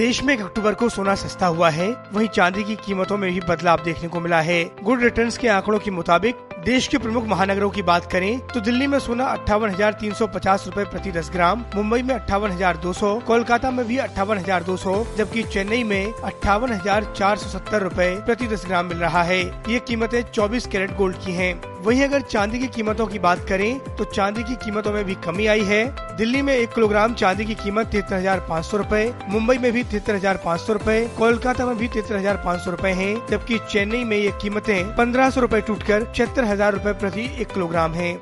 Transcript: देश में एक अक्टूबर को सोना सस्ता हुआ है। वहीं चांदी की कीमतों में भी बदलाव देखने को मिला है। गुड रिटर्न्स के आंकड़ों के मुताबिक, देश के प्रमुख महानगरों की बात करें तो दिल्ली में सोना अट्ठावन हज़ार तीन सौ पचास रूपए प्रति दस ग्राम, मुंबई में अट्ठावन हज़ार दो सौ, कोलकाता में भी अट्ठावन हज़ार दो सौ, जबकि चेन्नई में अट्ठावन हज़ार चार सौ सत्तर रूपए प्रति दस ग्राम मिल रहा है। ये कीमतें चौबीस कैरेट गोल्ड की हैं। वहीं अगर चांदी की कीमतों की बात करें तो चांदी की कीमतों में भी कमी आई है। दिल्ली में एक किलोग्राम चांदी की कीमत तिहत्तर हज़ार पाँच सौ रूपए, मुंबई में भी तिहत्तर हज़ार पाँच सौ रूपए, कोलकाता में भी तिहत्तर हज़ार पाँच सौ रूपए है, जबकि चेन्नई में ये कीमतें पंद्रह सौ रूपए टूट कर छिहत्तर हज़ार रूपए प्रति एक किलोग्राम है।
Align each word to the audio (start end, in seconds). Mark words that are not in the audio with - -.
देश 0.00 0.22
में 0.24 0.32
एक 0.34 0.40
अक्टूबर 0.40 0.74
को 0.74 0.88
सोना 0.88 1.14
सस्ता 1.14 1.46
हुआ 1.46 1.68
है। 1.70 1.88
वहीं 2.12 2.28
चांदी 2.28 2.62
की 2.64 2.74
कीमतों 2.76 3.16
में 3.16 3.30
भी 3.32 3.40
बदलाव 3.40 3.82
देखने 3.84 4.08
को 4.08 4.20
मिला 4.20 4.40
है। 4.40 4.62
गुड 4.82 5.02
रिटर्न्स 5.02 5.36
के 5.38 5.48
आंकड़ों 5.48 5.78
के 5.78 5.90
मुताबिक, 5.90 6.36
देश 6.64 6.86
के 6.88 6.98
प्रमुख 6.98 7.24
महानगरों 7.28 7.68
की 7.70 7.82
बात 7.82 8.10
करें 8.12 8.38
तो 8.46 8.60
दिल्ली 8.60 8.86
में 8.86 8.98
सोना 8.98 9.24
अट्ठावन 9.26 9.70
हज़ार 9.70 9.92
तीन 10.00 10.14
सौ 10.14 10.26
पचास 10.28 10.64
रूपए 10.66 10.84
प्रति 10.86 11.12
दस 11.12 11.30
ग्राम, 11.32 11.64
मुंबई 11.76 12.02
में 12.02 12.14
अट्ठावन 12.14 12.50
हज़ार 12.50 12.76
दो 12.76 12.92
सौ, 12.92 13.14
कोलकाता 13.26 13.70
में 13.70 13.86
भी 13.86 13.96
अट्ठावन 13.98 14.38
हज़ार 14.38 14.62
दो 14.62 14.76
सौ, 14.76 15.04
जबकि 15.16 15.42
चेन्नई 15.44 15.82
में 15.84 16.12
अट्ठावन 16.14 16.72
हज़ार 16.72 17.12
चार 17.16 17.36
सौ 17.36 17.58
सत्तर 17.58 17.82
रूपए 17.82 18.14
प्रति 18.26 18.46
दस 18.46 18.64
ग्राम 18.66 18.86
मिल 18.86 18.98
रहा 18.98 19.22
है। 19.22 19.42
ये 19.68 19.78
कीमतें 19.80 20.22
चौबीस 20.24 20.66
कैरेट 20.66 20.96
गोल्ड 20.96 21.16
की 21.16 21.32
हैं। 21.32 21.54
वहीं 21.82 22.02
अगर 22.04 22.20
चांदी 22.22 22.58
की 22.58 22.66
कीमतों 22.68 23.06
की 23.06 23.18
बात 23.18 23.44
करें 23.48 23.78
तो 23.96 24.04
चांदी 24.06 24.42
की 24.42 24.54
कीमतों 24.56 24.92
में 24.92 25.04
भी 25.04 25.14
कमी 25.24 25.46
आई 25.46 25.60
है। 25.64 25.84
दिल्ली 26.16 26.42
में 26.42 26.52
एक 26.54 26.72
किलोग्राम 26.74 27.14
चांदी 27.14 27.44
की 27.44 27.54
कीमत 27.54 27.86
तिहत्तर 27.86 28.16
हज़ार 28.16 28.40
पाँच 28.48 28.64
सौ 28.64 28.76
रूपए, 28.76 29.12
मुंबई 29.28 29.56
में 29.58 29.70
भी 29.72 29.84
तिहत्तर 29.84 30.14
हज़ार 30.14 30.40
पाँच 30.44 30.60
सौ 30.60 30.72
रूपए, 30.72 31.00
कोलकाता 31.18 31.66
में 31.66 31.76
भी 31.76 31.88
तिहत्तर 31.88 32.16
हज़ार 32.16 32.42
पाँच 32.44 32.60
सौ 32.60 32.70
रूपए 32.70 32.90
है, 32.92 33.14
जबकि 33.30 33.58
चेन्नई 33.70 34.04
में 34.04 34.16
ये 34.16 34.32
कीमतें 34.42 34.96
पंद्रह 34.96 35.30
सौ 35.30 35.40
रूपए 35.40 35.60
टूट 35.60 35.82
कर 35.82 36.12
छिहत्तर 36.12 36.44
हज़ार 36.44 36.72
रूपए 36.72 36.92
प्रति 37.00 37.28
एक 37.40 37.52
किलोग्राम 37.52 37.94
है। 37.94 38.12